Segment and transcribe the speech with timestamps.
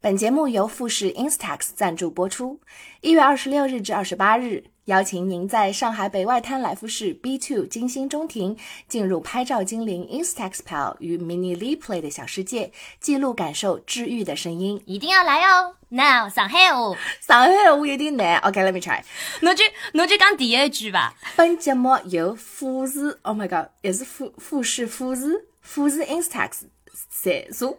[0.00, 2.60] 本节目由富士 Instax 赞助播出。
[3.00, 8.56] 一月二十六日至二十八日，邀请您在上海北外滩来福士 B Two 金星中庭，
[8.88, 14.82] 进入拍照精灵 Instax Pal 与 Mini Lee Play 的小世界，记录感受治愈的声音。
[14.86, 18.38] 一定要来哦！Now 上海话，上海话有点难。
[18.38, 19.02] OK，let、me try。
[19.40, 21.14] 侬就侬就讲第一句吧。
[21.36, 26.62] 本节目由富士，Oh my God，也是富富士富士富士 Instax
[27.10, 27.78] 赞助。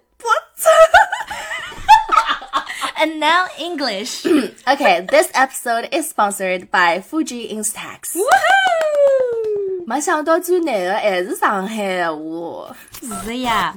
[2.96, 4.24] And now English，
[4.64, 8.16] Okay, this episode is sponsored by Fuji Instax.
[9.86, 12.76] 没想到最难的还是上海话。
[13.24, 13.74] 是呀。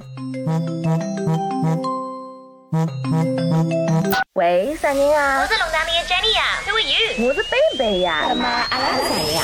[4.34, 5.48] 喂，啥人啊？
[5.48, 7.27] 是龙达里的 Jenny 呀，Who are you？
[7.27, 8.26] 我是贝贝呀。
[8.30, 9.41] 那么阿拉是谁呀？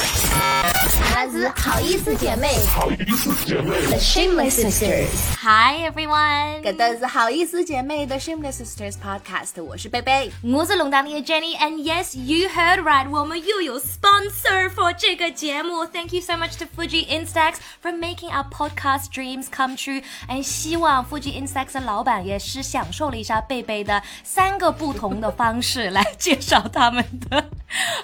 [1.55, 2.49] 好意思姐妹。
[2.67, 3.71] 好意思姐妹。
[3.87, 5.09] The Shameless Sisters。
[5.43, 10.33] Hi everyone，搿都是好意思姐妹的 Shameless Sisters Podcast，我是贝贝。
[10.43, 17.93] 我是龙达妮的 Jenny，and yes you heard right，我们又有 sponsor for 这个节目，Thank you so much to Fuji Instax for
[17.93, 20.03] making our podcast dreams come true。
[20.29, 27.45] and 希望 Fuji Instax 的老板也是享受了一下贝贝的三个不同的方式来介绍他们的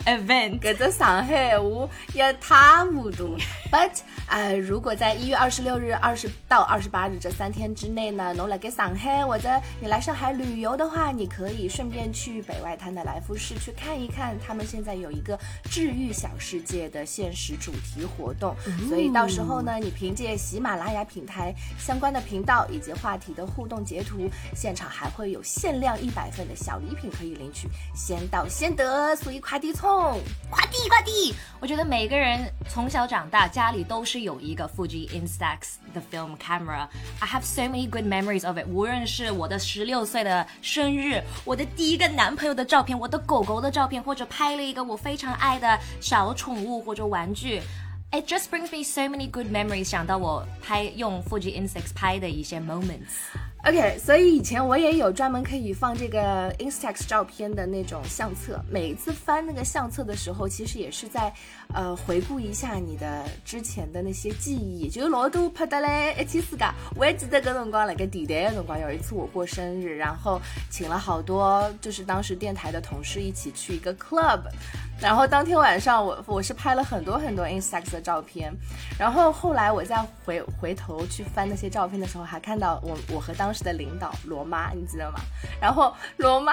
[0.05, 0.61] event。
[0.61, 3.22] 搿只上海话一塌糊涂。
[3.71, 9.49] But 呃，如果在一月二十六日、二十到二十八日这三天之内呢，侬辣盖上海或者
[9.81, 18.55] 你来上海旅游的话，你可以顺便去北外滩的来福士去看一看，他们现在有一个治愈小世界的限时主题活动。
[18.89, 30.19] 所以到时候呢，你凭借喜马拉雅平台相关的频道以及话题的互动截图，现场还会有限量一百份的小礼品可以领取，先到先得，所以快递冲！
[30.51, 31.35] 快递快递！
[31.61, 36.89] 我觉得每个人从小长大，家里都是有一个 Fuji Instax 的 film camera。
[37.21, 38.67] I have so many good memories of it。
[38.67, 47.61] 无论是我的十六岁的生日，我的第一个男朋友的照片，我的狗狗的照片，或者拍了一个我非常爱的小宠物或者玩具。
[48.11, 49.85] It just brings me so many good memories。
[49.85, 53.17] 想到我拍用 Fuji Instax 拍的一些 moments。
[53.65, 58.61] OK，所以以前我也有专门可以放这个 Instax 照片的那种相册。
[58.69, 61.33] 每一次翻那个相册的时候，其实也是在
[61.73, 64.89] 呃回顾一下你的之前的那些记忆。
[64.89, 66.65] 就老多拍得嘞一天世界。
[66.97, 74.41] 我还记得搿辰光辣盖电台的辰光，有一次我过生日，然后请了好多就是当时电台的同事一起去一个 club。
[75.03, 78.53] 然后当天晚上我我是拍了很多很多 Instax 的照片，
[78.97, 85.19] 然后后来我再回回头去翻那些照片的时候，还看到我我和当时的领导罗妈，你记得吗？
[85.61, 86.53] 然后罗妈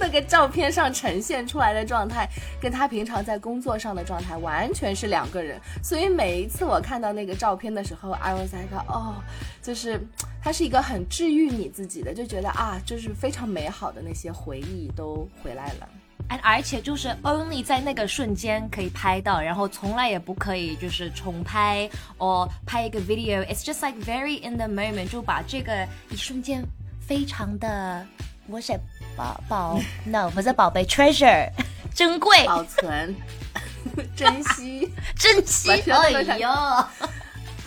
[0.00, 2.28] 那个照片上呈现出来的状态，
[2.60, 5.60] 跟她平常在工作上的状态完全是两个人。
[5.80, 9.14] 所以每一次我看到那个照片的时候，I was like 哦，
[9.62, 10.00] 就是
[10.42, 15.88] 它是一个很治愈你自己的，就觉得啊，就是非常美好的那些回忆都回来了。
[16.42, 23.44] 而且就是 only 在那个瞬间可以拍到，然后从来也不可以就是重拍或拍一个 video。
[23.46, 26.62] It's just like very in the moment，就把这个一瞬间
[27.00, 28.06] 非常的，
[28.46, 28.78] 我写
[29.16, 31.50] 宝宝，no 不是宝贝，treasure
[31.94, 33.14] 珍贵保存、
[34.14, 34.88] 珍惜。
[35.16, 35.70] 珍惜。
[35.90, 36.48] 哎呦，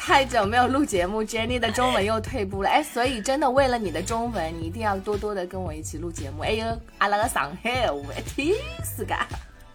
[0.04, 2.70] 太久没有录节目，Jenny 的中文又退步了。
[2.72, 6.42] 哎，所以真的为了你的中文，你一定要多多的跟我一起录节目。
[6.42, 9.16] 哎呦，阿拉个上海话一听是噶。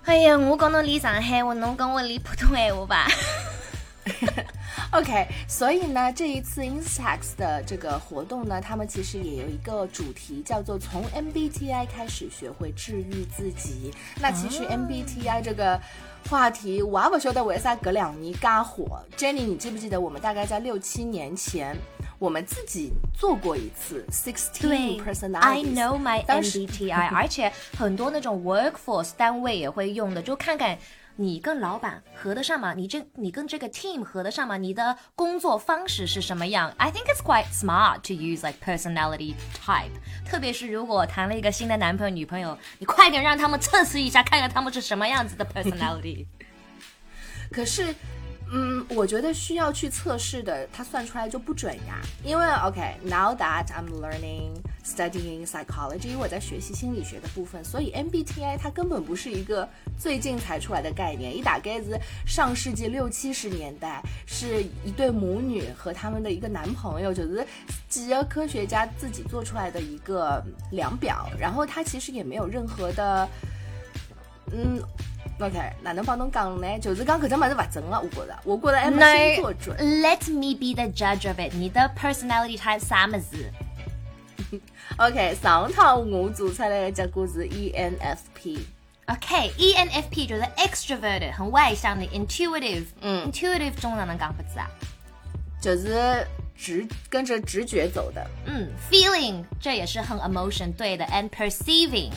[0.04, 3.06] 哎呀，我讲侬离上海话，侬跟我离普通闲话吧。
[4.91, 13.92] OK，所以呢，这一次 Instax 的这个活动呢，他们其实也有一个主题，叫做从 MBTI 开始学会治愈自己。
[14.20, 15.81] 那其实 MBTI 这个
[16.28, 19.00] 话题，我也不晓得为啥隔两年嘎火。
[19.16, 21.76] Jenny，你记不记得我们大概在六七年前，
[22.19, 25.41] 我们自己做过一次 Sixteen Personalities。
[25.41, 30.76] I know my MBTI，而且很多那种 workforce 单位也会用的，就看看
[31.19, 32.75] 你跟老板合得上吗？
[32.75, 34.59] 你这你跟这个 team 合得上吗？
[34.59, 39.34] 你的工作方式是什么样？I think it's quite smart to use like personality
[39.65, 39.91] type，
[40.27, 46.27] 特别是如果谈了一个新的男朋友女朋友，你快点让他们测试一下，看看他们是什么样子的 personality。
[47.51, 47.95] 可是，
[48.53, 52.01] 嗯，我觉得需要去测试的，它算出来就不准呀。
[52.25, 54.53] 因为 OK，now、that I'm learning
[54.84, 67.45] studying psychology，我在学习心理学的部分，所以 MBTI 它根本不是一个最近才出来的概念，一大概是上世纪六七十年代，是一对母女和他们的一个男朋友，就是
[67.89, 70.41] 几个科学家自己做出来的一个
[70.71, 73.28] 量表，然后它其实也没有任何的，
[74.53, 74.81] 嗯。
[75.38, 76.78] OK，哪能帮侬讲呢？
[76.78, 79.77] 就是讲搿只物事勿准了，我觉着，我觉着还没星座准。
[79.77, 81.53] Let me be the judge of it。
[81.54, 83.36] 你的 personality type 啥么子
[84.97, 88.60] ？OK，上趟我做出来的结果是 ENFP。
[89.06, 92.86] OK，ENFP 就是 extroverted，很外向的，intuitive。
[93.03, 94.71] 嗯，intuitive 中文能讲不字啊？
[95.60, 98.27] 就是直跟着直觉走的。
[98.47, 102.10] 嗯，feeling 这也是很 emotion 对的，and perceiving。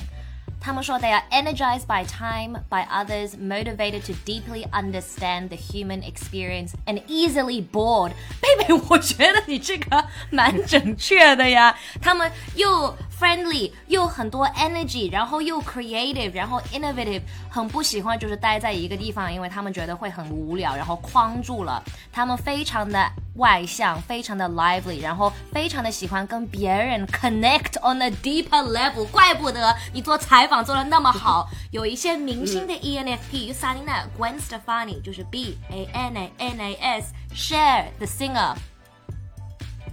[0.60, 6.72] 他们说 they are energized by time, by others, motivated to deeply understand the human experience,
[6.86, 8.12] and easily bored。
[8.40, 11.76] 贝贝，我觉得你这个蛮准确的呀。
[12.00, 21.83] 他们又 friendly，又很多 energy，然后又 creative，然后 innovative，很不喜欢就是待在一个地方，因为他们觉得会很无聊，然后框住了。
[22.11, 29.05] 他们非常的外向，非常的 lively，然后非常的喜欢跟别人 connect on a deeper level。
[29.07, 31.49] 怪不得你做采访做的那么好。
[31.71, 38.55] 有一些明星的 ENFP，有萨琳娜、Gwen Stefani，就是 B A N A N A S，Share the singer。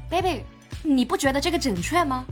[0.08, 0.44] Baby，
[0.82, 2.24] 你不觉得这个准确吗？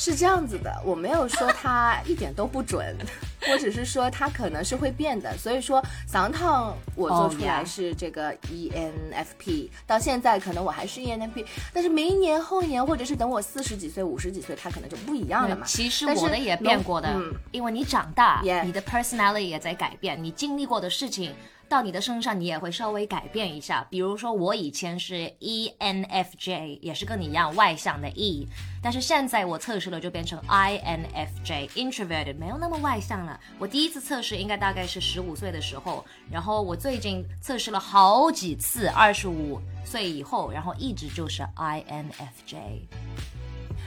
[0.00, 2.96] 是这样子的，我没有说它一点都不准，
[3.52, 5.36] 我只是说它可能是会变的。
[5.36, 11.44] 所以说，上趟我做出来是这个 ENFP，到现在可能我还是 ENFP，
[11.74, 15.66] 但是明年、后年，或者是等我四十几岁、五十几岁，它可能就不一样了嘛。
[15.66, 17.14] 其实我的也变过的，
[17.50, 21.34] 因为你长大，你的 personality 也在改变，你经历过的事情。
[21.70, 23.86] 到你的身上，你也会稍微改变一下。
[23.88, 28.44] 比如说，我以前是 ENFJ，也是跟你一样外向的 E，
[28.82, 33.38] 但是现在我测试了就变成 INFJ，introverted，没有那么外向了。
[33.60, 42.80] 我第一次测试应该大概是十五岁的时候，然后我最近测试了好几次，二十五岁以后，然后一直就是 INFJ。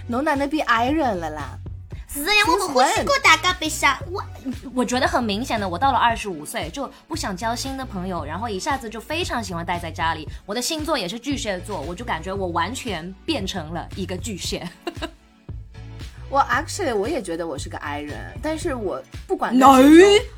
[0.08, 1.60] 侬哪能变 I 人了啦？
[2.14, 3.98] 是呀，我不欢喜跟大家白相。
[4.12, 4.24] 我
[4.72, 10.28] 我觉得很明显的，我到了二十五岁就不想交新的朋友，然后一下子就非常喜欢待在家里。
[10.46, 14.70] 我的星座也是巨蟹座，我就感觉我完全变成了一个巨蟹。
[16.30, 19.58] 我 actually 我也觉得我是个 I 人，但是我不管。
[19.58, 19.80] No，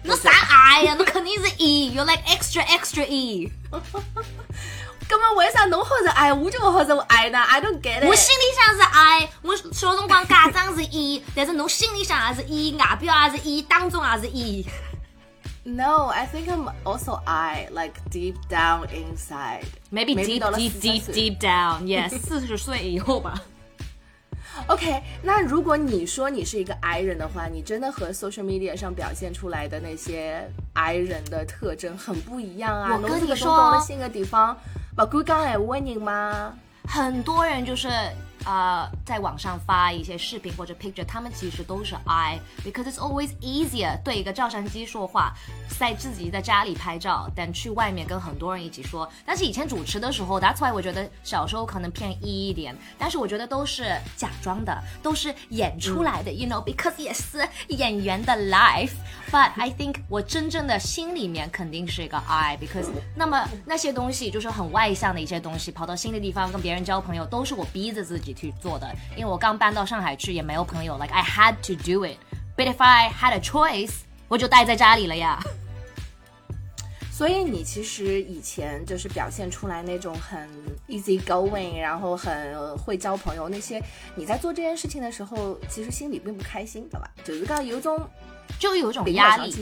[0.03, 0.95] 那啥 I 呀？
[0.97, 3.51] 那肯定是 E，you like extra extra E。
[5.07, 8.07] 咁啊，为啥侬好是爱，我就唔好是爱呢？I don't get it。
[8.07, 14.65] 我心里想是爱，我小辰光假装是 E，但是侬心里想也是 E，外表也是 E，当中也是 E。
[15.63, 19.65] No, I think I'm also I, like deep down inside.
[19.91, 21.83] Maybe deep, deep, deep, deep down.
[21.83, 22.17] Yes.
[22.21, 23.41] 四十岁以后吧。
[24.67, 32.97] OK，那如果你说你是一个 I 人的话，你真的和 social media 上表现出来的那些 I 人的特征很不一样啊！
[33.01, 34.57] 我跟你说，性格地方。
[34.95, 36.53] 把骨刚还问你吗？
[36.87, 37.89] 很多人就是。
[38.45, 45.33] 呃，在网上发一些视频或者 picture，他们其实都是 I，because it's always easier 对一个照相机说话，
[45.79, 49.09] 在自己在家里拍照，但去外面跟很多人一起说。
[49.25, 58.93] 但是以前主持的时候，that's why 我觉得小时候可能偏 E 一点，但是我觉得都是假装的，都是演出来的，you know，because 也是演员的 life。
[59.31, 68.34] But I think 我真正的心里面肯定是一个 I，because 那么那些东西就是很外向的一些东西，跑到新的地方跟别人交朋友，都是我逼着自己。
[68.35, 70.97] 去做的，因为我刚搬到上海去，也没有朋友。
[70.97, 72.17] Like I had to do it,
[72.55, 73.93] but if I had a choice，
[74.27, 75.39] 我就待在家里了呀。
[77.11, 80.49] 所以你其实以前就是表现出来那种很
[80.89, 83.81] easy going，然后很会交朋友那些，
[84.15, 87.09] 你在做这件事情的时候，其实心里并不开心，对吧？
[87.23, 87.97] 就是刚有种，
[88.59, 89.55] 就有一种压力。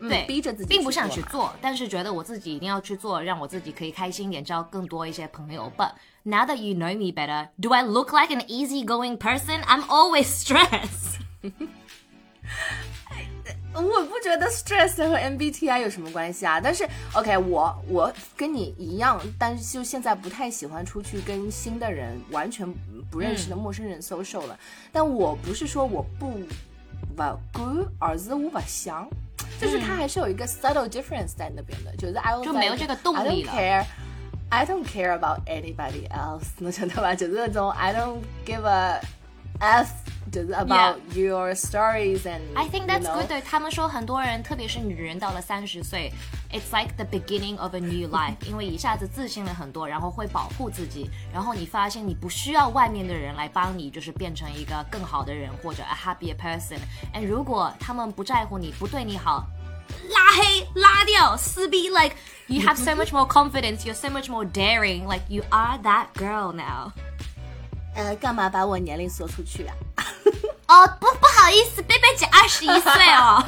[0.00, 5.72] 对，逼着自己，并不想去做，但是觉得我自己一定要去做，让我自己可以开心一点，交更多一些朋友。
[5.76, 9.62] But now that you know me better, do I look like an easygoing person?
[9.62, 11.18] I'm always stressed.
[13.74, 16.60] 我不觉得 stress 和 MBTI 有什么关系啊。
[16.60, 22.66] 但是 OK，我我跟你一样，但是就现在不太喜欢出去跟新的人、完全
[23.08, 24.58] 不认识的陌生人 social 了。
[24.90, 26.67] 但我不是说我不不
[27.18, 27.36] 敢，
[27.98, 29.08] 而是我不想。
[29.60, 33.52] 就是它还是有一个 subtle difference 在那边的，就是 I 就没有这个动力了。
[33.52, 33.84] I don't care,
[34.50, 37.14] I don't care about anybody else，能晓得吧？
[37.14, 39.00] 就是那种 I don't give a
[39.58, 39.90] f，
[40.30, 43.26] 就是 about your stories and I think that's good。
[43.26, 46.12] 对他们说，很多人，特别是女人，到了三十岁
[46.51, 59.45] ，it's like the beginning of a new life，因为一下子自信了很多，然后会保护自己，然后你发现你不需要外面的人来帮你，就是变成一个更好的人或者 a happier person。And 如果他们不在乎你，不对你好。
[60.09, 62.15] 拉黑拉掉撕逼，like
[62.47, 66.07] you have so much more confidence, you're so much more daring, like you are that
[66.15, 66.91] girl now。
[67.95, 69.75] 呃，干嘛把我年龄说出去啊？
[70.67, 73.43] 哦，不不好意思，贝贝姐二十一岁哦。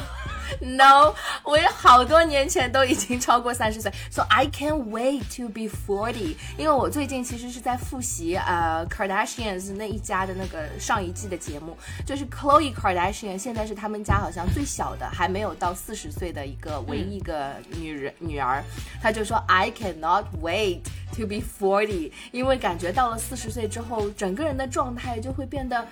[0.61, 6.35] No，我有好多年前都已经超过三十岁，So I can't wait to be forty。
[6.57, 18.63] 因为我最近其实是在复习呃 Kardashians 那一家的那个上一季的节目，就是 Chloe Kardashian 现在是他们家好像最小的，还没有到四十岁的一个唯一一个女人、女儿，
[19.01, 20.81] 她就说 I cannot wait
[21.15, 25.87] to be forty，因为感觉到了四十岁之后，整个人的状态就会变得。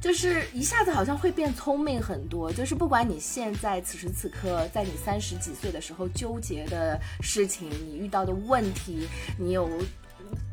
[0.00, 9.06] 就是一下子好像会变聪明很多，就是不管你现在此时此刻在你三十几岁的时候纠结的事情，你遇到的问题，
[9.38, 9.68] 你有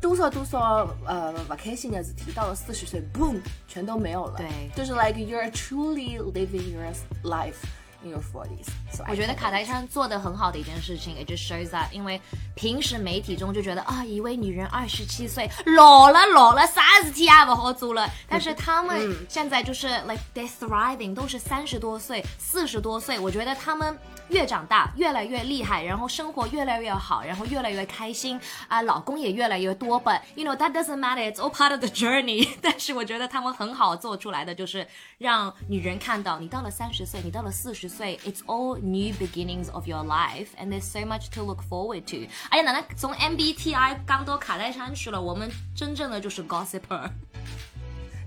[0.00, 4.36] 多少多少呃 vacation 的提到了四十岁，boom，全都没有了。
[4.36, 6.84] 对，就是 like you're truly living your
[7.22, 7.54] life。
[8.02, 8.66] In your forties。
[9.08, 12.20] 我觉得卡戴珊做的很好的一件事情，it just shows that，因为
[12.54, 18.08] 平时媒体中就觉得啊，一位女人二十七岁老了老了，啥事体也不好做了。
[18.28, 23.18] 但是他们现在就是 like they thriving，都是三十多岁、四十多岁。
[23.18, 23.96] 我觉得他们
[24.28, 30.02] 越长大越来越厉害，然后生活越来越好，然后越来越开心啊，老公也越来越多。
[30.02, 32.48] But you know that doesn't matter, it's all part of the journey。
[32.62, 34.86] 但是我觉得他们很好做出来的就是
[35.18, 37.87] 让女人看到，你到了三十岁，你到了四十。
[37.88, 42.30] 岁，It's all new beginnings of your life, and there's so much to look forward to。
[42.50, 47.10] 哎呀，奶奶从 MBTI 刚都卡戴珊去了，我们真正的就是 gossiper。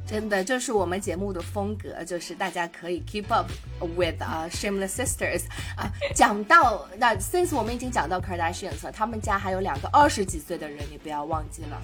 [0.08, 3.50] 真的，这是我们节目的风格，就是大家可以 keep up
[3.80, 5.44] with 啊、uh, Shameless Sisters
[5.77, 5.89] 啊。
[6.13, 11.82] 讲到那，since 我们已经讲到 Kardashians 了，他们家还有两个二十几岁的人，你不要忘记了。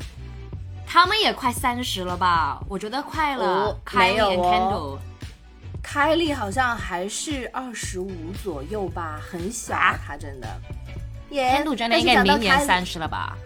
[0.86, 2.62] 他们也快三十了吧？
[2.68, 3.46] 我觉得快了。
[3.46, 5.00] 哦、没有哦。
[5.82, 8.12] 开利好像还是二十五
[8.44, 10.48] 左右吧，很小，她真的。
[11.30, 13.38] Kendall 真的应该明年三十了吧？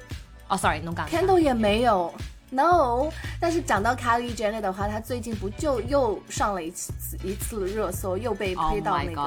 [0.47, 1.07] 哦，sorry，弄刚。
[1.07, 2.13] Kendall 也没有
[2.49, 3.09] ，no。
[3.39, 9.21] 但是讲到 Kylie Jenner 的话，她最近不就又上了一次一次热搜，又被推到那个。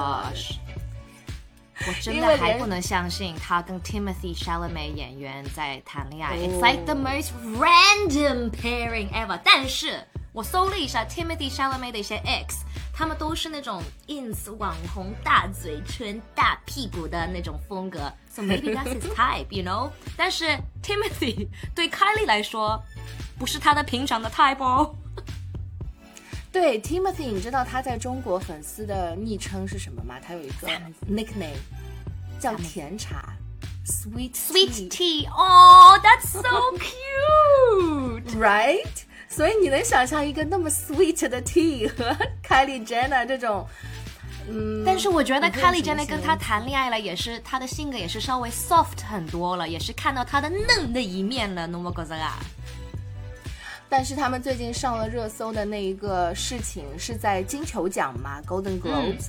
[1.87, 6.37] 我真的还不能相信她跟 Timothy Chalamet 演员在谈恋爱。
[6.37, 9.37] It's like the most random pairing ever。
[9.43, 12.59] 但是我搜了一下 Timothy Chalamet 的一些 X。
[12.97, 19.91] 他们都是那种 ins 网红大嘴唇、大屁股的那种风格，so maybe that's his type，you know。
[20.15, 20.45] 但是
[20.81, 22.81] Timothy 对 Kylie 来说，
[23.37, 24.95] 不是他的平常的 type 哦。
[26.53, 30.15] 对 Timothy，你知道他在中国粉丝的昵称是什么吗？
[30.25, 30.69] 他有一个
[31.05, 31.57] nickname
[32.39, 33.33] 叫甜茶
[33.85, 35.27] ，sweet sweet tea。
[35.31, 36.41] 哦，that's so
[38.21, 38.87] cute，right？
[39.27, 42.15] 所以你能想象一个那么 sweet 的 T 和
[42.47, 43.67] Kylie Jenner 这种，
[44.49, 51.67] 嗯，但是我觉得 Kylie Jenner 跟他谈恋爱了，也是他的性格也是稍微 soft 很多了，也是看到他的嫩的一面了。
[51.67, 52.31] No more g o z a
[53.87, 59.27] 但是他们最近上了热搜的那一个事情是在金球奖嘛，Golden Globes，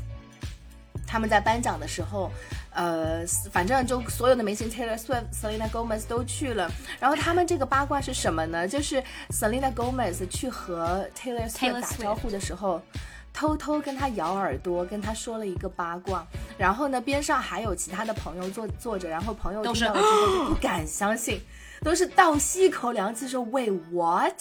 [1.16, 2.30] 他们在颁奖的时候。
[2.78, 6.70] 呃，反正就所有的明星 Taylor Swift、Selena Gomez 都去了。
[7.00, 8.68] 然后他们这个八卦是什么呢？
[8.68, 12.82] 就是 Selena Gomez 去和 Taylor Swift 打招呼的时候，
[13.32, 16.26] 偷偷跟他咬耳朵，跟他说了一个八卦。
[16.58, 21.40] 然后呢，边上还有其他的朋友坐坐着，然后朋友听到了之后就不敢相信。
[21.82, 24.34] 都是倒吸一口凉气说 Wait what？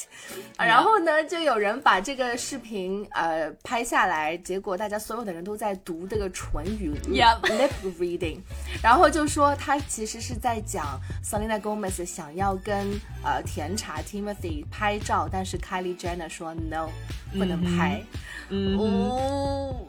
[0.57, 8.39] 然后呢，就有人把这个视频呃拍下来，结果大家所有的人都在读这个唇语 lip reading，
[8.81, 12.87] 然后就说他其实是在讲 Selena Gomez 想要跟
[13.23, 16.89] 呃甜茶 Timothy 拍照，但是 Kylie Jenner 说 No，
[17.33, 18.03] 不能拍。
[18.49, 19.87] 哦。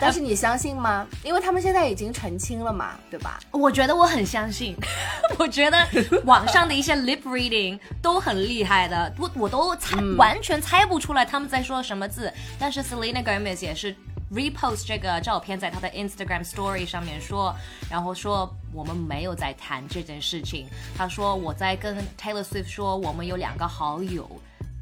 [0.00, 1.06] 但是你相信吗？
[1.24, 3.38] 因为他们现在已经澄清了嘛，对吧？
[3.50, 4.76] 我觉得我很相信。
[5.38, 5.86] 我觉得
[6.24, 12.32] 网上的一些 lip reading 都很厉害的，我我都猜完全猜不出来他们在说什么字。
[12.58, 13.94] 但是 Selena Gomez 也是
[14.32, 17.54] repost 这个照片在他的 Instagram story 上面说，
[17.90, 20.66] 然后说我们没有在谈这件事情。
[20.96, 24.28] 他说我在跟 Taylor Swift 说我们有两个好友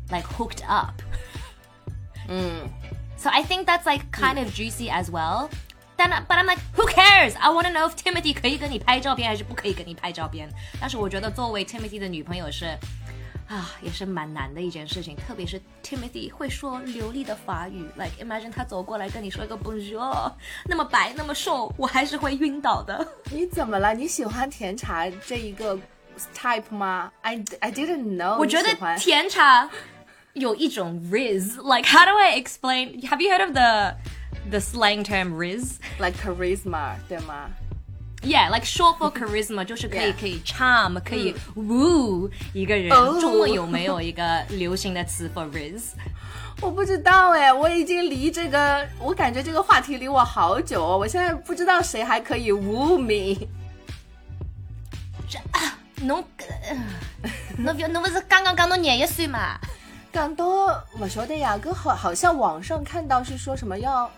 [0.09, 0.95] like hooked up。
[2.29, 2.69] 嗯。
[3.24, 5.50] So I think that's like kind of juicy as well.
[5.98, 7.36] Then, but I'm like, who cares?
[7.36, 10.50] I want to know if Timothy 可以跟你拍照片还是不可以跟你拍照片。
[10.80, 12.68] 但是我觉得作为 Timothy 的女朋友是，
[13.50, 15.18] 啊，也是蛮难的一件事情。
[15.18, 20.32] 特别是 Timothy 会说流利的法语，like imagine 他走过来跟你说一个 Bonjour，
[20.66, 23.06] 那么白那么瘦，我还是会晕倒的。
[23.30, 23.94] 你怎么了？
[23.94, 25.78] 你喜欢甜茶这一个
[26.34, 27.12] type 吗？
[27.24, 28.38] I I didn't know。
[28.38, 29.70] 我觉得甜茶。
[30.34, 31.58] 有一种 riz.
[31.58, 33.02] Like, how do I explain?
[33.04, 33.96] Have you heard of the
[34.50, 35.80] the slang term riz?
[36.00, 37.50] Like charisma, 对吗？
[38.22, 42.92] Yeah, like short for charisma 就是可以 Yeah 可以 charm 可以 woo 一个人。
[42.92, 45.92] 哦中文有没有一个流行的词 for riz？
[46.62, 53.48] 我不知道哎，我已经离这个，我感觉这个话题离我好久哦，我现在不知道谁还可以 woo me。
[56.02, 56.78] 侬呃
[57.58, 59.58] 侬不侬不是刚刚讲侬廿一岁嘛？
[60.15, 60.47] 讲到
[60.97, 64.09] 不晓得呀，哥好好像网上看到是说什么要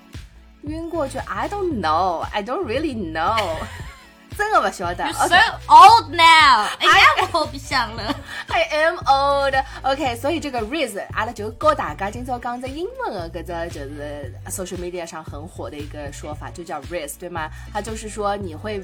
[0.64, 3.56] 晕过去，I don't know, I don't really know，
[4.36, 5.02] 真的不晓得。
[5.04, 5.36] You're so
[5.68, 6.66] old now。
[6.80, 8.14] 哎呀，我不想了。
[8.48, 9.54] I am old。
[9.84, 17.48] OK，所以这个 Riz，阿拉就教大家今朝讲这英文的搿只就是 social media 上很火的一个说法，就叫 Riz，对吗？
[17.72, 18.82] 它就是说你会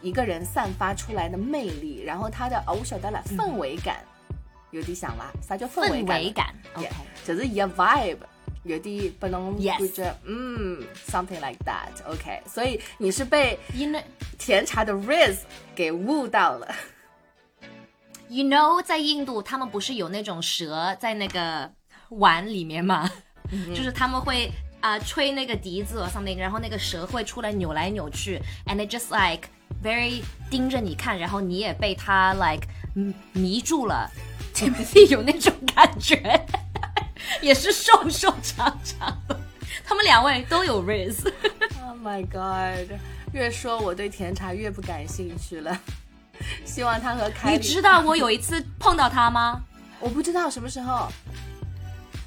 [0.00, 3.96] 一个人散发出来的魅力，然后他的哦，我晓得了，氛围感
[4.74, 5.32] 有点像伐？
[5.40, 6.20] 啥叫氛围感？
[6.20, 6.90] 围感 Yeah，，OK。
[7.24, 8.18] 就是伊个 vibe
[8.64, 14.02] 有点拨侬 Yes 感觉，嗯，something like that，OK、所以你是被 You know,
[14.36, 15.36] 甜茶的 Riz
[15.76, 16.74] 给悟到了。
[18.28, 21.70] you know，在印度他们不是有那种蛇在那个
[22.08, 23.08] 碗里面吗？
[23.74, 24.50] 就是他们会
[24.80, 29.48] 啊、吹那个笛子 or something，然后那个蛇会出来扭来扭去，and it just like
[29.82, 34.10] very 盯着你看，然后你也被它 like 迷迷住了。
[34.54, 36.46] Timothy 有那种感觉，
[37.42, 39.40] 也是瘦瘦长长的，
[39.84, 41.24] 他们两位都有 Riz。
[41.82, 42.98] Oh my god！
[43.32, 45.78] 越说我对甜茶越不感兴趣了。
[46.64, 49.60] 希望他和凯里，你知道我有一次碰到他吗？
[49.98, 51.08] 我不知道什么时候。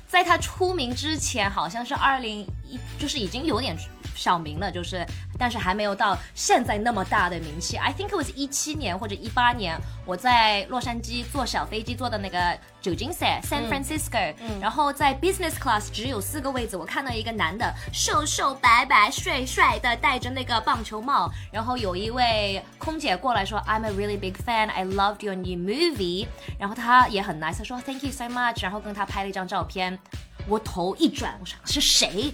[0.08, 3.78] 在他出名之前，好像是二零一，就是已经有点
[4.18, 5.06] 小名了，就是
[5.38, 7.78] 但是还没有到现在那么大的名气。
[7.78, 24.84] I think it was 一七年或者一八年，我在洛杉矶坐小飞机坐的那个旧金山 San Francisco，、然后在 business class 只有四个位置，我看到一个男的瘦瘦白白帅帅的，戴着那个棒球帽，然后有一位空姐过来说 I'm a really big fan, I
[24.84, 30.00] loved your new movie，然后他也很 nice，他说 Thank you so much，然后跟他拍了一张照片。
[30.48, 32.34] 我头一转，我想是谁？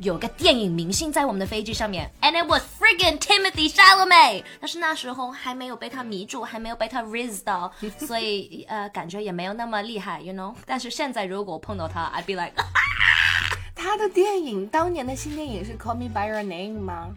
[0.00, 4.42] 有个电影明星在我们的飞机上面，and it was friggin' Timothy Chalamet。
[4.58, 7.72] 但是那时候还没有被他迷住，还没有被他 riz 到，
[8.04, 10.54] 所以呃，感觉也没有那么厉害，you know。
[10.66, 12.52] 但是现在如果碰到他，I'd be like，
[13.76, 17.10] 他的电影当年的新电影是《Call Me by Your Name》吗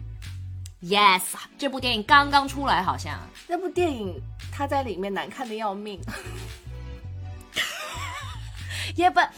[0.82, 1.22] ？yes，
[1.58, 3.18] 这部电影刚刚出来，好像。
[3.48, 4.14] 那部电影
[4.52, 6.00] 他在里面难看的要命。
[8.94, 9.28] Yeah, but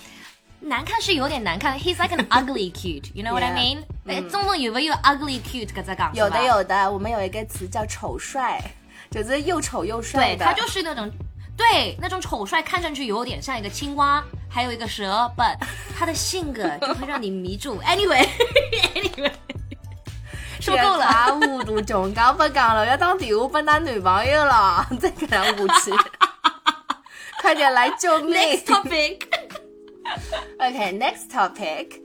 [0.60, 1.78] 难看是有点难看。
[1.78, 3.78] He's like an ugly cute, you know what I mean？
[4.06, 6.12] 哎，中文有没有 ugly cute 搿只讲？
[6.14, 6.42] 有的。
[6.44, 8.60] 有的，我们有一个词叫丑帅，
[9.10, 10.44] 就是又丑又帅对，的。
[10.44, 11.10] 他就是那种，
[11.56, 15.56] 对，那种丑帅，看上去有点像一个青蛙，还有一个蛇，but
[15.96, 17.80] 他的性格 就会让你迷住。
[17.82, 19.32] Anyway，Anyway，
[20.60, 21.04] 说 够了。
[21.06, 25.52] 他无度穷讲不讲了，要当电话拨㑚男朋友了，再搿样下
[25.84, 25.92] 去，
[27.40, 29.18] 快点来救命 Next topic，
[30.58, 32.00] OK，next、topic。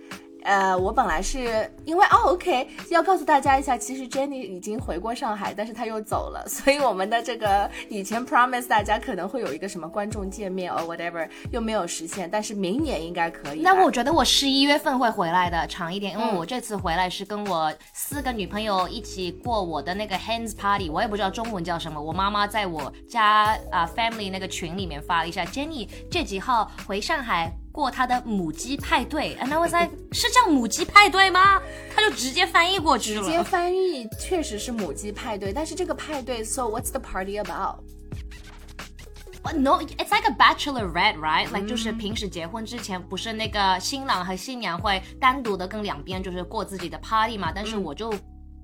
[0.45, 13.61] 呃，我本来是因为哦，OK，要告诉大家一下，其实 Jenny 已经回过上海，但是她又走了，所以我们的这个以前 promise 大家可能会有一个什么观众见面 or whatever，又没有实现，但是明年应该可以。
[13.61, 22.01] 那我觉得我十一月份会回来的，长一点，因为我这次回来是跟我四个女朋友一起过我的那个 hands party，我也不知道中文叫什么。
[22.01, 31.59] 我妈妈在我家啊、family 那个群里面发了一下，Jenny 这几号回上海过他的母鸡派对，and I was like，是叫母鸡派对吗？
[31.93, 33.43] 他就直接翻译过去了直接。
[33.43, 41.51] 翻译确实是母鸡派对，但是这个派对，so what's the party about？No, it's like a bachelorette, right?
[41.51, 47.51] Like 就是平时结婚之前，不是那个新郎和新娘会单独的跟两边就是过自己的 party 嘛？
[47.53, 48.13] 但是我就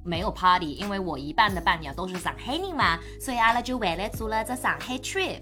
[0.05, 5.41] 没有 party，因为我一半的伴娘都是上海人嘛，所以阿拉就为了做了这上海 trip，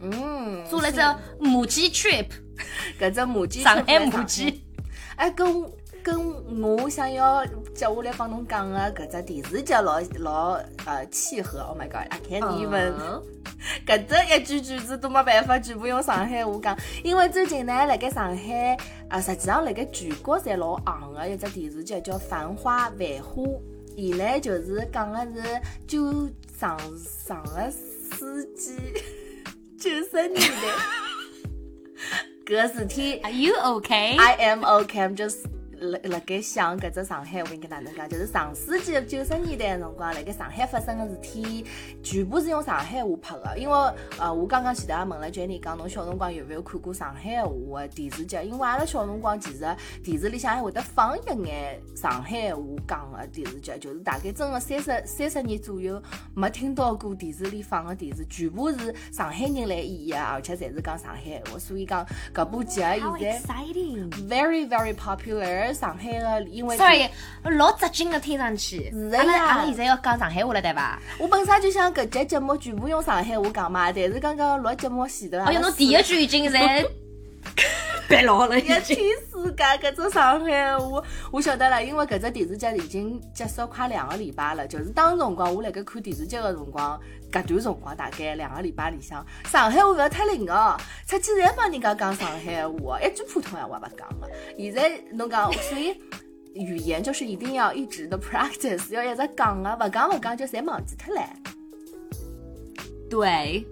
[0.00, 1.00] 嗯，做了只
[1.38, 2.28] 母鸡 trip，
[3.00, 4.64] 搿只母鸡上海母鸡。
[5.16, 11.60] 哎，跟跟我想要接下来帮侬讲个搿只电视剧老老呃契合。
[11.60, 13.22] Oh my god，I can't even、嗯
[13.86, 18.76] 搿只一句句子都没办法全部用上海话讲，因为最近呢，辣盖上海
[19.08, 23.42] 啊，实际上辣盖全国侪老红的一只电视剧叫《繁花》，繁花。
[23.96, 25.42] 伊呢就是讲个是
[25.88, 26.78] 九上
[27.26, 28.76] 上个世纪
[29.78, 30.68] 九十年代
[32.46, 33.20] 搿事体。
[33.22, 35.00] Are you okay？I am okay.
[35.00, 35.44] I'm just
[35.78, 38.08] 辣辣盖想搿只上海，我应该哪能讲？
[38.08, 41.64] 就是上世纪九十年代辰光，辣盖上海发生个事体，
[42.02, 43.58] 全部是用上海话拍个。
[43.58, 43.76] 因为
[44.18, 48.36] 呃，我刚刚前头也问了 Jenny 讲，侬小辰光有没有看过上海话的电视剧？
[48.42, 49.66] 因为阿拉小辰光其实
[50.02, 56.02] 电视里向还会得放一眼上海话讲个电视剧，就是大概真个三十三十年左右
[56.34, 61.58] 没听到过电视里放个电视，全部是上海人来演个，而且侪是讲上海话。
[61.58, 65.65] 所以讲搿部剧现在 exciting！very very popular。
[65.72, 67.08] 上海个因为 Sorry，
[67.44, 68.90] 老扎劲的听上去。
[68.90, 70.98] 是的阿拉阿拉现在要讲上海话了，对伐？
[71.18, 76.86] 我本身就想搿节节目全部用上海话讲嘛，但是刚刚录节目前头啊，哎哟，侬第一句已经侪
[78.08, 78.66] 别牢了，已一。
[78.66, 81.02] 天世界搿只上海话，
[81.32, 84.66] 我晓得了，因为搿只电视剧已经结束快两个礼拜了。
[84.66, 87.00] 就是当辰光我辣盖看电视剧个辰光，
[87.42, 94.30] 搿段辰光大概两个礼拜里向，上海话勿要太灵哦，出去侪帮人家讲上海话，一句普通闲话勿讲个。
[94.58, 96.00] 现在侬讲，所以
[96.54, 101.22] 语言就是一定要一直的 practice，要一直讲的，勿讲勿讲就侪忘记脱了。
[103.08, 103.64] 对，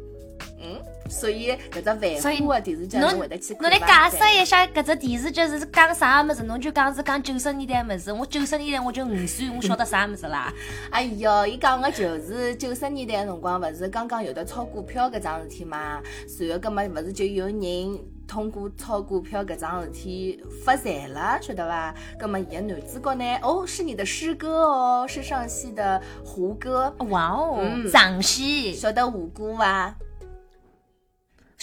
[0.64, 6.42] 嗯，所以搿只所以繁华个电视剧侬侬会得去看侬来解释一下搿只电视剧是讲啥物事？
[6.44, 10.52] 侬就讲是讲九十年代物事，我九十年代我就五岁，我晓得啥物事啦？
[10.90, 21.94] 哎哟，伊讲个就是九十年代辰光，勿是刚刚有的炒股票搿桩事体嘛，随后搿么勿是就有人通过炒股票搿桩事体发财了，晓得伐？
[22.18, 29.94] 搿么伊个男主角呢，哦，是你的师哥哦，是上戏的胡歌，哇哦，嗯上戏晓得胡歌伐？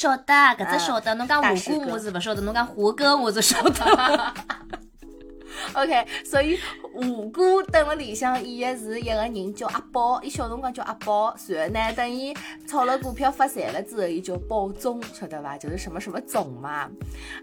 [0.01, 1.13] 晓得，搿只晓得。
[1.13, 4.33] 侬讲大师哥我是勿晓得，侬讲胡歌我是晓得。
[5.73, 6.57] OK，所以
[6.91, 12.35] 胡歌等辣里向演的是一个人叫阿宝，伊小辰光叫阿宝，然后呢，等伊
[12.67, 15.55] 炒了股票发财了之后，伊叫宝总，晓得伐？
[15.55, 16.89] 就是什么什么总嘛。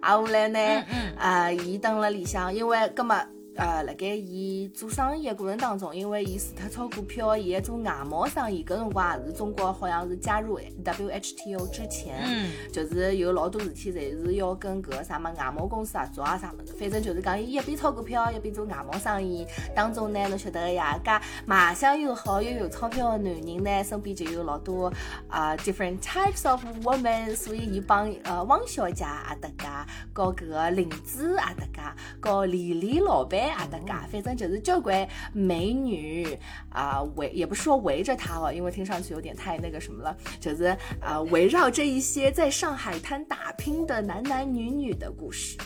[0.01, 0.59] 啊，后来呢，
[0.91, 3.25] 嗯啊，伊等辣里向，因为搿么。
[3.59, 8.65] 呃，辣盖伊做生意的过程当中，因为伊除脱炒股票，伊还做外贸生意。
[8.65, 19.45] 搿辰光也是中国好像是加入 WHTO 之前，嗯，就是有老多事体侪是要跟搿个啥么外贸公司合作啊啥物事，反正就是讲伊一边炒股票一边做外贸生意，
[19.75, 21.11] 当中呢侬晓得个呀，介
[21.45, 24.93] 卖相又好又有钞票的男人呢，身边就有老多
[25.27, 29.67] 啊、different types of women，所以伊帮呃汪小姐也搭界，
[30.13, 31.83] 和搿个林子也搭界，
[32.21, 36.39] 和李丽老板也搭嘎，反正就是交关美女
[36.71, 45.57] 啊、围也不是说围着他哦，因为听上去有点太那个什么了，就是啊、围绕这一些在上海滩打拼的男男女女的故事，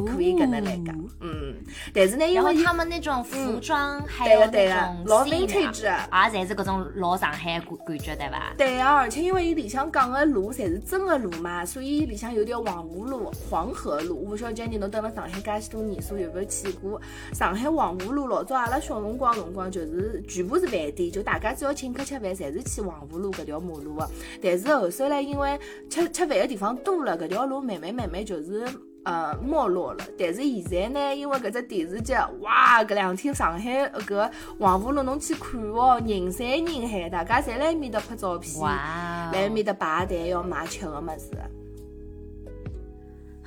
[0.00, 1.54] 可以搿能来讲，嗯，
[1.92, 8.54] 但是呢，因为他们那种服装，还对有那种老 vintage 啊，也，侪是搿种老上海感感觉，对伐？
[8.56, 14.24] 对啊，而且因为伊里向讲个路侪是真个路嘛，所以伊里向有条黄河路、黄河路。
[14.24, 17.00] 我勿晓得侬蹲了上海介许多年数有没有去过
[17.34, 18.26] 上海黄河路？
[18.26, 24.08] 老早阿拉小辰光辰光就是全部是饭店，就大家只要请客吃饭，侪是去黄河路搿条马路个。
[24.42, 25.58] 但是后首来因为
[25.90, 28.64] 吃吃饭个地方多了，搿条路慢慢慢慢就是。
[29.04, 30.04] 呃，没落了。
[30.18, 41.30] 但是现在呢，因为搿只电视剧，哇，搿两天上海搿黄浦路侬去看哦，人山人海，大家侪辣埃面搭拍照片，哇辣埃面搭排队要买吃个物事。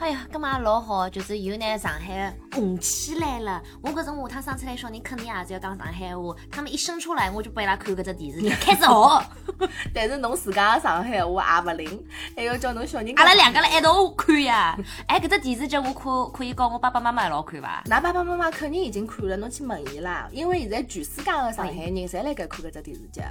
[0.06, 3.60] 哎呀，搿么也老好，就是又拿上海红起来了。
[3.82, 9.68] 我搿种下趟生出来小人肯定也是要讲上海话，他们一生出来我就拨伊拉看搿只电视剧，开始学。
[9.96, 13.12] 但是侬自家个上海话也勿灵，还要叫侬小人。
[13.16, 14.78] 阿拉两个辣一道看呀。
[15.10, 17.82] 哎，搿只电视剧我可可以告我爸爸妈妈一道看伐？
[17.88, 20.30] 㑚爸爸妈妈肯定已经看了，侬去问伊拉。
[20.32, 23.22] 因为现在全世界的上海人侪辣盖看搿只电视剧。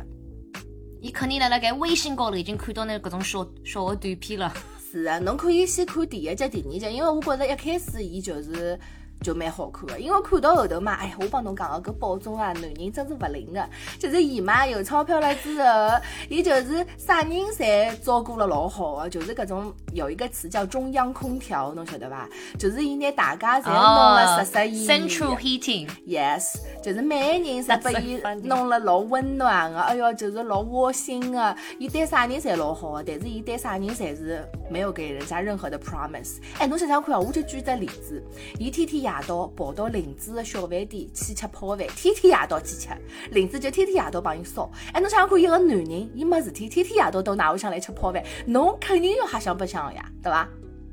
[1.00, 4.52] 伊肯定辣辣盖微信高头已经看到那搿种小小个短片了。
[4.94, 8.78] 是啊，侬可以先看第一集、第二集，因为我觉着一开始伊就是。
[9.22, 15.90] 就蛮好看的，因为看到后头嘛，哎呀，我帮侬讲个搿宝总啊，男人真是勿灵的，就是伊嘛有钞票了之后，
[16.28, 22.28] 伊就是啥人侪照顾了老好个，就是搿种有一个词叫中央空调，侬晓得伐？
[22.58, 24.86] 就是伊拿大家侪弄了十室伊。
[24.86, 25.88] Central Heating。
[26.06, 31.56] Yes，就是每个人侪拨伊弄了老温暖个，哎哟，就是老窝心个。
[31.78, 36.36] 伊对啥人侪老好个，但是伊对啥人侪是没有给人家任何的 promise。
[36.58, 38.22] 哎，侬想想看啊，我就举只例子，
[38.58, 42.88] 伊天天夜到跑到林子的小饭店去吃泡饭，天天夜到去吃，
[43.30, 44.70] 林子就天天夜到帮伊烧。
[44.92, 50.48] 哎，侬想想看，一个男人，伊没事体，天天夜到到㑚屋里向来吃泡饭，侬肯定要瞎想白想呀，对伐？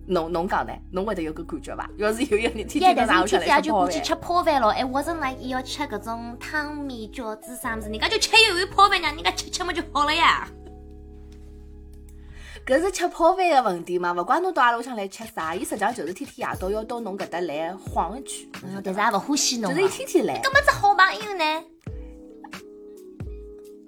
[0.07, 0.73] 侬侬讲呢？
[0.91, 1.89] 侬会得有个感觉伐？
[1.97, 4.01] 要是有一个人天，天到㑚屋里但是伊天天向来吃泡饭也就过去。
[4.01, 10.47] 吃泡饭咯，还 wasn't like 要吃搿种汤面、饺子啥物事，人家就吃一碗泡饭，让人家吃吃么就好了呀。
[12.65, 14.13] 搿是吃泡饭的问题嘛？
[14.13, 18.47] 勿怪侬到阿拉屋里向来吃啥，伊实际上就是天天夜到要到侬搿搭来晃一圈。
[18.83, 20.41] 但是也勿欢喜侬，就是伊天天来。
[20.41, 21.63] 搿么只好朋友呢？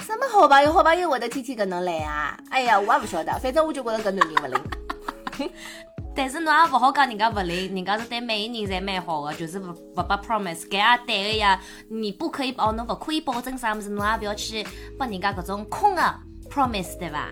[0.03, 0.73] 什么好朋友？
[0.73, 2.37] 好朋友会得天天搿能来啊？
[2.49, 5.51] 哎呀，我也勿晓得，反正我就觉着搿男人勿灵。
[6.15, 11.61] 但是侬也勿好讲人家勿灵，人家是对每个人侪蛮好的，就是勿勿拨 promise，搿也对个呀。
[11.89, 14.65] 你不可以哦，侬勿可以保证啥物事，侬也勿要去
[14.97, 16.01] 拨人家搿种空的
[16.49, 17.29] promise，对伐？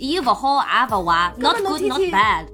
[0.00, 2.46] 伊勿好也勿坏，not good not bad。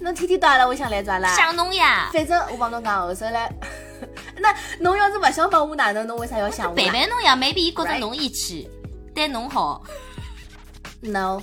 [0.00, 1.34] 侬天天到阿拉屋里向来做啦？
[1.36, 2.08] 想侬呀。
[2.12, 3.52] 反正我帮侬讲，后首来。
[4.38, 6.76] 那侬要是勿想帮我哪能，侬为啥要想我？
[6.76, 8.68] 陪陪侬呀，maybe 伊觉着侬义气，
[9.14, 9.82] 对侬好。
[11.00, 11.40] No，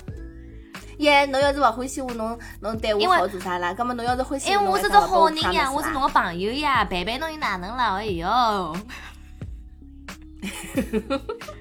[0.98, 3.74] 耶，侬要是勿欢喜我，侬侬对我好做啥啦？
[3.74, 7.96] 葛末侬要是欢喜我，我是个好人呀，我是侬个朋友呀，陪陪侬又哪能了？
[7.96, 8.76] 哎哟。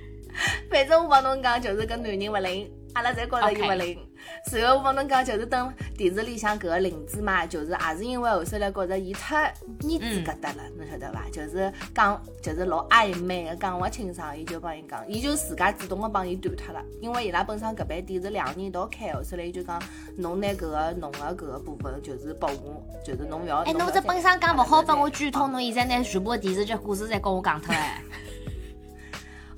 [0.71, 3.99] 反正我帮侬讲，就是个男人勿灵，阿拉侪觉着伊勿灵。
[4.47, 11.25] 随后我帮侬讲，就是等电视里向搿个林子嘛，就是也是因为后首来觉着伊太腻子疙瘩了，侬晓得伐？
[11.33, 16.83] 就是讲，就是老暧昧个讲勿清爽，伊就帮伊讲，伊就自家主动个帮伊断脱了。
[17.01, 19.81] 因为伊拉本身搿爿店是两个人一道开后首来伊就讲，
[20.17, 23.59] 侬拿搿个侬个搿个部分就是拨我，就是侬勿要。
[23.59, 28.03] 哎，侬这本身讲勿好帮我剧透，侬现在拿全部电视剧故事侪跟我讲脱哎。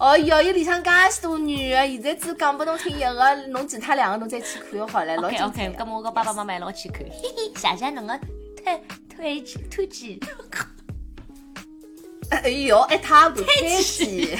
[0.00, 5.14] 哦哟，伊里向介许多女的，现在只讲拨侬听一个，侬其他两个侬再去看就好了。
[5.16, 8.18] OK OK，咁我个爸爸妈妈一道去看，嘿嘿，谢谢侬个
[8.56, 8.82] 推
[9.14, 10.18] 推推荐。
[12.32, 14.38] 哎哟，一塌糊涂推荐。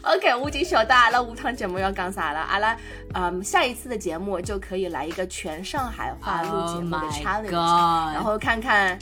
[0.00, 2.40] OK，我已经晓得阿拉下趟节目要讲啥了。
[2.40, 2.74] 阿拉
[3.12, 7.52] 嗯，下一次的节目就可以来一个全上海话录节目的 challenge，
[8.14, 8.98] 然后看看。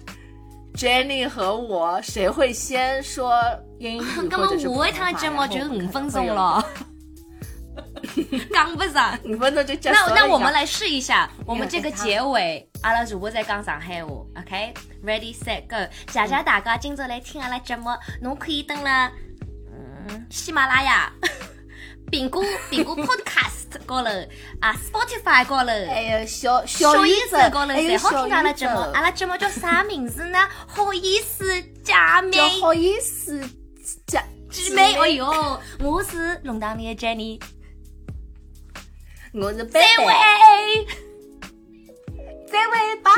[0.76, 3.40] Jenny 和我谁会先说
[3.78, 6.64] 英语 或者是我一趟节目就五分钟了，
[8.52, 9.18] 讲 不上。
[9.24, 14.10] 五分钟就结束那那我们来试一下，我们这个结尾，阿拉主播在讲上海话
[14.40, 17.90] ，OK，Ready Set Go，谢谢大家今朝来听阿拉节目，
[18.22, 19.10] 侬可以登了，
[20.08, 21.12] 嗯，喜马拉雅。
[22.08, 24.08] 苹果苹果 Podcast 高头。
[24.60, 28.78] 啊，Spotify 高头，还有小小宇宙高头，侪好听阿拉节目。
[28.94, 30.38] 阿拉节目叫啥名字呢？
[30.68, 32.30] 好意思，姐妹。
[32.30, 33.40] 叫好意思，
[34.06, 34.94] 姐姐妹。
[34.94, 37.40] 哎哟， 我是弄堂里的 Jenny，
[39.32, 40.86] 我是贝贝，
[42.46, 43.10] 这位，拜。